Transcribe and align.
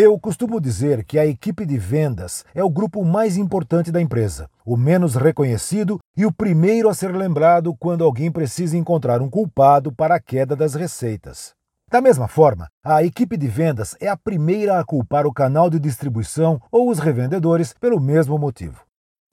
Eu 0.00 0.16
costumo 0.16 0.60
dizer 0.60 1.04
que 1.04 1.18
a 1.18 1.26
equipe 1.26 1.66
de 1.66 1.76
vendas 1.76 2.44
é 2.54 2.62
o 2.62 2.70
grupo 2.70 3.04
mais 3.04 3.36
importante 3.36 3.90
da 3.90 4.00
empresa, 4.00 4.48
o 4.64 4.76
menos 4.76 5.16
reconhecido 5.16 5.98
e 6.16 6.24
o 6.24 6.30
primeiro 6.32 6.88
a 6.88 6.94
ser 6.94 7.10
lembrado 7.16 7.74
quando 7.74 8.04
alguém 8.04 8.30
precisa 8.30 8.76
encontrar 8.76 9.20
um 9.20 9.28
culpado 9.28 9.90
para 9.90 10.14
a 10.14 10.20
queda 10.20 10.54
das 10.54 10.74
receitas. 10.74 11.52
Da 11.90 12.00
mesma 12.00 12.28
forma, 12.28 12.68
a 12.84 13.02
equipe 13.02 13.36
de 13.36 13.48
vendas 13.48 13.96
é 14.00 14.06
a 14.06 14.16
primeira 14.16 14.78
a 14.78 14.84
culpar 14.84 15.26
o 15.26 15.32
canal 15.32 15.68
de 15.68 15.80
distribuição 15.80 16.62
ou 16.70 16.90
os 16.90 17.00
revendedores 17.00 17.72
pelo 17.72 18.00
mesmo 18.00 18.38
motivo. 18.38 18.84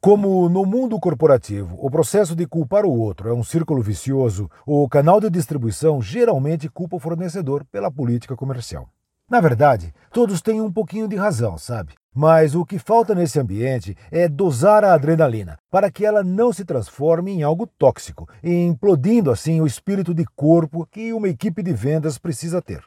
Como 0.01 0.49
no 0.49 0.65
mundo 0.65 0.99
corporativo 0.99 1.77
o 1.79 1.91
processo 1.91 2.35
de 2.35 2.47
culpar 2.47 2.85
o 2.85 2.91
outro 2.91 3.29
é 3.29 3.33
um 3.35 3.43
círculo 3.43 3.83
vicioso, 3.83 4.49
o 4.65 4.89
canal 4.89 5.21
de 5.21 5.29
distribuição 5.29 6.01
geralmente 6.01 6.67
culpa 6.67 6.95
o 6.95 6.99
fornecedor 6.99 7.63
pela 7.71 7.91
política 7.91 8.35
comercial. 8.35 8.89
Na 9.29 9.39
verdade, 9.39 9.91
todos 10.11 10.39
têm 10.39 10.61
um 10.61 10.71
pouquinho 10.71 11.07
de 11.07 11.15
razão, 11.15 11.57
sabe? 11.57 11.93
Mas 12.13 12.53
o 12.53 12.63
que 12.63 12.77
falta 12.77 13.15
nesse 13.15 13.39
ambiente 13.39 13.97
é 14.11 14.29
dosar 14.29 14.83
a 14.85 14.93
adrenalina 14.93 15.57
para 15.69 15.89
que 15.89 16.05
ela 16.05 16.23
não 16.23 16.53
se 16.53 16.63
transforme 16.63 17.31
em 17.31 17.41
algo 17.41 17.65
tóxico, 17.65 18.29
implodindo 18.43 19.31
assim 19.31 19.59
o 19.59 19.65
espírito 19.65 20.13
de 20.13 20.25
corpo 20.35 20.85
que 20.85 21.11
uma 21.11 21.27
equipe 21.27 21.63
de 21.63 21.73
vendas 21.73 22.19
precisa 22.19 22.61
ter. 22.61 22.83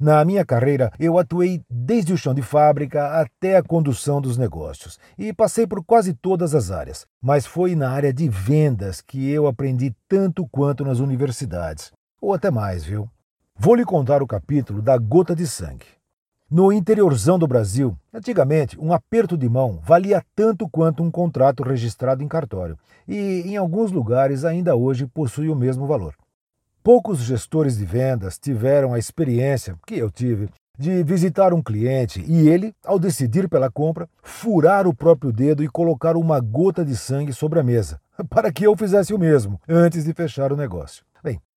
Na 0.00 0.24
minha 0.24 0.44
carreira, 0.44 0.90
eu 0.98 1.18
atuei 1.18 1.62
desde 1.70 2.12
o 2.12 2.18
chão 2.18 2.34
de 2.34 2.42
fábrica 2.42 3.20
até 3.20 3.56
a 3.56 3.62
condução 3.62 4.20
dos 4.20 4.38
negócios 4.38 4.98
e 5.16 5.32
passei 5.32 5.66
por 5.66 5.84
quase 5.84 6.14
todas 6.14 6.54
as 6.54 6.70
áreas, 6.70 7.06
mas 7.22 7.46
foi 7.46 7.76
na 7.76 7.90
área 7.90 8.12
de 8.12 8.28
vendas 8.28 9.00
que 9.00 9.30
eu 9.30 9.46
aprendi 9.46 9.94
tanto 10.08 10.48
quanto 10.48 10.82
nas 10.82 10.98
universidades, 10.98 11.92
ou 12.20 12.34
até 12.34 12.50
mais, 12.50 12.84
viu? 12.84 13.08
Vou 13.56 13.74
lhe 13.74 13.84
contar 13.84 14.22
o 14.22 14.26
capítulo 14.26 14.82
da 14.82 14.98
gota 14.98 15.34
de 15.34 15.46
sangue. 15.46 15.86
No 16.50 16.70
interiorzão 16.70 17.38
do 17.38 17.46
Brasil, 17.46 17.96
antigamente, 18.12 18.78
um 18.78 18.92
aperto 18.92 19.38
de 19.38 19.48
mão 19.48 19.80
valia 19.82 20.22
tanto 20.34 20.68
quanto 20.68 21.02
um 21.02 21.10
contrato 21.10 21.62
registrado 21.62 22.22
em 22.22 22.28
cartório, 22.28 22.78
e 23.08 23.42
em 23.46 23.56
alguns 23.56 23.90
lugares 23.90 24.44
ainda 24.44 24.76
hoje 24.76 25.06
possui 25.06 25.48
o 25.48 25.56
mesmo 25.56 25.86
valor. 25.86 26.14
Poucos 26.82 27.20
gestores 27.20 27.78
de 27.78 27.86
vendas 27.86 28.38
tiveram 28.38 28.92
a 28.92 28.98
experiência 28.98 29.76
que 29.86 29.96
eu 29.96 30.10
tive 30.10 30.50
de 30.78 31.02
visitar 31.02 31.54
um 31.54 31.62
cliente 31.62 32.22
e 32.26 32.48
ele, 32.48 32.74
ao 32.84 32.98
decidir 32.98 33.48
pela 33.48 33.70
compra, 33.70 34.06
furar 34.22 34.86
o 34.86 34.92
próprio 34.92 35.32
dedo 35.32 35.64
e 35.64 35.68
colocar 35.68 36.16
uma 36.16 36.38
gota 36.38 36.84
de 36.84 36.96
sangue 36.96 37.32
sobre 37.32 37.60
a 37.60 37.62
mesa, 37.62 37.98
para 38.28 38.52
que 38.52 38.66
eu 38.66 38.76
fizesse 38.76 39.14
o 39.14 39.18
mesmo 39.18 39.58
antes 39.66 40.04
de 40.04 40.12
fechar 40.12 40.52
o 40.52 40.56
negócio. 40.56 41.02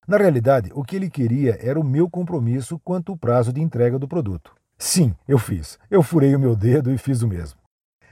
Na 0.08 0.16
realidade, 0.16 0.72
o 0.73 0.86
que 0.86 0.95
ele 0.95 1.09
queria 1.09 1.59
era 1.61 1.77
o 1.77 1.83
meu 1.83 2.09
compromisso 2.09 2.80
quanto 2.80 3.11
ao 3.11 3.17
prazo 3.17 3.52
de 3.52 3.59
entrega 3.59 4.00
do 4.00 4.08
produto. 4.08 4.55
Sim, 4.77 5.14
eu 5.27 5.38
fiz. 5.38 5.77
Eu 5.91 6.02
furei 6.02 6.33
o 6.33 6.39
meu 6.39 6.55
dedo 6.55 6.94
e 6.94 6.97
fiz 6.97 7.22
o 7.23 7.27
mesmo. 7.27 7.59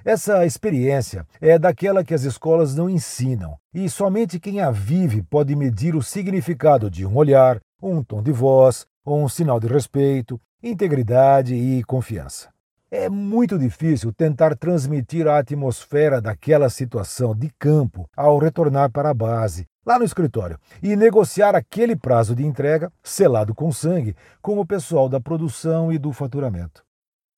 Essa 0.03 0.45
experiência 0.45 1.25
é 1.39 1.57
daquela 1.57 2.03
que 2.03 2.13
as 2.13 2.23
escolas 2.23 2.75
não 2.75 2.89
ensinam, 2.89 3.55
e 3.73 3.89
somente 3.89 4.41
quem 4.41 4.59
a 4.59 4.71
vive 4.71 5.23
pode 5.23 5.55
medir 5.55 5.95
o 5.95 6.03
significado 6.03 6.91
de 6.91 7.05
um 7.05 7.15
olhar, 7.15 7.61
um 7.81 8.03
tom 8.03 8.21
de 8.21 8.31
voz, 8.31 8.85
um 9.05 9.29
sinal 9.29 9.57
de 9.57 9.67
respeito, 9.67 10.39
integridade 10.61 11.55
e 11.55 11.81
confiança. 11.85 12.49
É 12.91 13.09
muito 13.09 13.57
difícil 13.57 14.11
tentar 14.11 14.55
transmitir 14.55 15.27
a 15.27 15.39
atmosfera 15.39 16.21
daquela 16.21 16.69
situação 16.69 17.33
de 17.33 17.49
campo 17.57 18.07
ao 18.15 18.37
retornar 18.37 18.91
para 18.91 19.09
a 19.09 19.13
base, 19.13 19.65
lá 19.85 19.99
no 19.99 20.05
escritório, 20.05 20.59
e 20.81 20.95
negociar 20.95 21.55
aquele 21.55 21.95
prazo 21.95 22.35
de 22.35 22.45
entrega, 22.45 22.91
selado 23.03 23.53
com 23.53 23.71
sangue, 23.71 24.15
com 24.41 24.59
o 24.59 24.65
pessoal 24.65 25.07
da 25.07 25.19
produção 25.19 25.91
e 25.91 25.97
do 25.97 26.11
faturamento. 26.11 26.83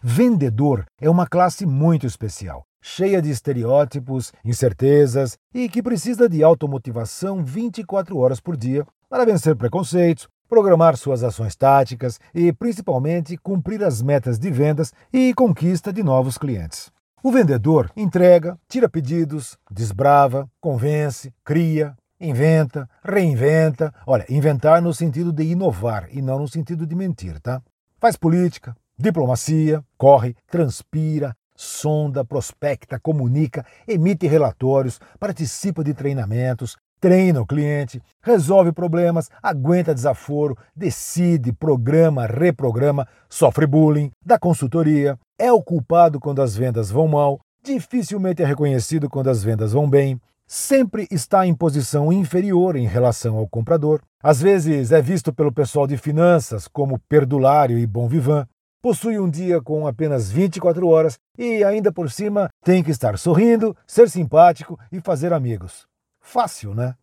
Vendedor 0.01 0.85
é 1.01 1.09
uma 1.09 1.27
classe 1.27 1.65
muito 1.65 2.05
especial, 2.05 2.63
cheia 2.81 3.21
de 3.21 3.31
estereótipos, 3.31 4.31
incertezas 4.45 5.37
e 5.53 5.67
que 5.67 5.81
precisa 5.81 6.29
de 6.29 6.43
automotivação 6.43 7.43
24 7.43 8.17
horas 8.17 8.39
por 8.39 8.55
dia 8.55 8.85
para 9.09 9.25
vencer 9.25 9.55
preconceitos, 9.55 10.27
programar 10.47 10.95
suas 10.95 11.23
ações 11.23 11.55
táticas 11.55 12.19
e, 12.33 12.53
principalmente, 12.53 13.37
cumprir 13.37 13.83
as 13.83 14.01
metas 14.01 14.39
de 14.39 14.49
vendas 14.49 14.93
e 15.11 15.33
conquista 15.33 15.91
de 15.91 16.03
novos 16.03 16.37
clientes. 16.37 16.91
O 17.23 17.31
vendedor 17.31 17.91
entrega, 17.97 18.57
tira 18.69 18.87
pedidos, 18.87 19.57
desbrava, 19.69 20.47
convence, 20.61 21.33
cria, 21.43 21.95
inventa, 22.19 22.89
reinventa. 23.03 23.93
Olha, 24.05 24.25
inventar 24.29 24.81
no 24.81 24.93
sentido 24.93 25.31
de 25.31 25.43
inovar 25.43 26.07
e 26.11 26.21
não 26.21 26.39
no 26.39 26.47
sentido 26.47 26.85
de 26.85 26.95
mentir, 26.95 27.39
tá? 27.39 27.61
Faz 27.99 28.15
política, 28.15 28.75
diplomacia, 28.97 29.83
corre, 29.97 30.35
transpira, 30.47 31.35
sonda, 31.55 32.23
prospecta, 32.23 32.99
comunica, 32.99 33.65
emite 33.87 34.27
relatórios, 34.27 34.99
participa 35.19 35.83
de 35.83 35.93
treinamentos, 35.93 36.77
treina 36.99 37.41
o 37.41 37.45
cliente, 37.45 38.01
resolve 38.21 38.71
problemas, 38.71 39.29
aguenta 39.41 39.93
desaforo, 39.93 40.57
decide, 40.75 41.51
programa, 41.51 42.25
reprograma, 42.27 43.07
sofre 43.29 43.65
bullying, 43.65 44.11
dá 44.23 44.37
consultoria, 44.37 45.17
é 45.37 45.51
o 45.51 45.61
culpado 45.61 46.19
quando 46.19 46.41
as 46.41 46.55
vendas 46.55 46.91
vão 46.91 47.07
mal, 47.07 47.39
dificilmente 47.63 48.41
é 48.41 48.45
reconhecido 48.45 49.09
quando 49.09 49.29
as 49.29 49.43
vendas 49.43 49.73
vão 49.73 49.89
bem, 49.89 50.19
sempre 50.47 51.05
está 51.11 51.45
em 51.45 51.53
posição 51.53 52.11
inferior 52.11 52.77
em 52.77 52.87
relação 52.87 53.35
ao 53.35 53.47
comprador, 53.47 54.01
às 54.23 54.41
vezes 54.41 54.93
é 54.93 55.01
visto 55.01 55.33
pelo 55.33 55.51
pessoal 55.51 55.85
de 55.85 55.97
finanças 55.97 56.67
como 56.67 56.97
perdulário 57.09 57.77
e 57.77 57.85
bom 57.85 58.07
vivant, 58.07 58.47
possui 58.81 59.19
um 59.19 59.29
dia 59.29 59.61
com 59.61 59.85
apenas 59.85 60.31
24 60.31 60.87
horas 60.87 61.19
e 61.37 61.63
ainda 61.63 61.91
por 61.91 62.09
cima 62.09 62.49
tem 62.63 62.81
que 62.81 62.91
estar 62.91 63.17
sorrindo, 63.17 63.75
ser 63.85 64.09
simpático 64.09 64.79
e 64.89 65.01
fazer 65.01 65.33
amigos. 65.33 65.85
Fácil, 66.21 66.73
né? 66.73 66.95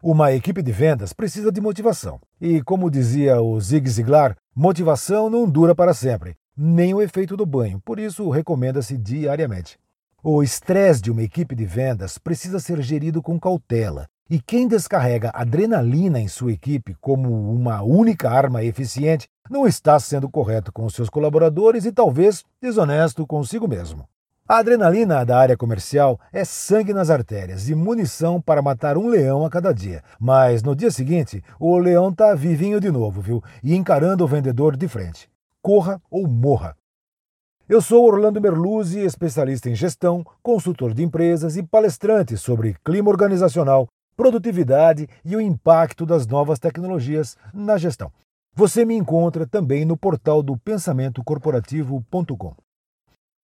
Uma 0.00 0.32
equipe 0.32 0.62
de 0.62 0.70
vendas 0.70 1.12
precisa 1.12 1.50
de 1.50 1.60
motivação. 1.60 2.20
E, 2.40 2.62
como 2.62 2.88
dizia 2.88 3.42
o 3.42 3.60
Zig 3.60 3.90
Ziglar, 3.90 4.36
motivação 4.54 5.28
não 5.28 5.50
dura 5.50 5.74
para 5.74 5.92
sempre, 5.92 6.36
nem 6.56 6.94
o 6.94 7.02
efeito 7.02 7.36
do 7.36 7.44
banho, 7.44 7.80
por 7.84 7.98
isso 7.98 8.30
recomenda-se 8.30 8.96
diariamente. 8.96 9.76
O 10.22 10.42
estresse 10.42 11.00
de 11.00 11.12
uma 11.12 11.22
equipe 11.22 11.54
de 11.54 11.64
vendas 11.64 12.18
precisa 12.18 12.58
ser 12.58 12.82
gerido 12.82 13.22
com 13.22 13.38
cautela, 13.38 14.08
e 14.28 14.40
quem 14.40 14.66
descarrega 14.66 15.30
adrenalina 15.32 16.18
em 16.18 16.26
sua 16.26 16.52
equipe 16.52 16.96
como 17.00 17.30
uma 17.52 17.82
única 17.82 18.28
arma 18.28 18.64
eficiente 18.64 19.28
não 19.48 19.64
está 19.64 19.96
sendo 20.00 20.28
correto 20.28 20.72
com 20.72 20.90
seus 20.90 21.08
colaboradores 21.08 21.84
e 21.84 21.92
talvez 21.92 22.44
desonesto 22.60 23.24
consigo 23.28 23.68
mesmo. 23.68 24.08
A 24.48 24.56
adrenalina 24.56 25.24
da 25.24 25.38
área 25.38 25.56
comercial 25.56 26.18
é 26.32 26.44
sangue 26.44 26.92
nas 26.92 27.10
artérias 27.10 27.68
e 27.68 27.74
munição 27.76 28.40
para 28.40 28.60
matar 28.60 28.98
um 28.98 29.06
leão 29.06 29.46
a 29.46 29.50
cada 29.50 29.72
dia. 29.72 30.02
Mas 30.18 30.64
no 30.64 30.74
dia 30.74 30.90
seguinte, 30.90 31.44
o 31.60 31.78
leão 31.78 32.08
está 32.08 32.34
vivinho 32.34 32.80
de 32.80 32.90
novo, 32.90 33.20
viu? 33.20 33.40
E 33.62 33.76
encarando 33.76 34.24
o 34.24 34.28
vendedor 34.28 34.76
de 34.76 34.88
frente. 34.88 35.30
Corra 35.62 36.00
ou 36.10 36.26
morra. 36.26 36.74
Eu 37.68 37.82
sou 37.82 38.06
Orlando 38.06 38.40
Merluzzi, 38.40 39.00
especialista 39.00 39.68
em 39.68 39.74
gestão, 39.74 40.24
consultor 40.42 40.94
de 40.94 41.02
empresas 41.02 41.54
e 41.54 41.62
palestrante 41.62 42.34
sobre 42.34 42.74
clima 42.82 43.10
organizacional, 43.10 43.86
produtividade 44.16 45.06
e 45.22 45.36
o 45.36 45.40
impacto 45.40 46.06
das 46.06 46.26
novas 46.26 46.58
tecnologias 46.58 47.36
na 47.52 47.76
gestão. 47.76 48.10
Você 48.54 48.86
me 48.86 48.94
encontra 48.94 49.46
também 49.46 49.84
no 49.84 49.98
portal 49.98 50.42
do 50.42 50.56
pensamentocorporativo.com. 50.56 52.56